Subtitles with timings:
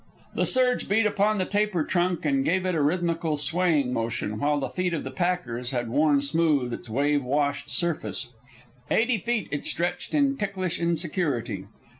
[0.33, 4.59] The surge beat upon the taper trunk and gave it a rhythmical swaying motion, while
[4.59, 8.31] the feet of the packers had worn smooth its wave washed surface.
[8.89, 11.65] Eighty feet it stretched in ticklish insecurity.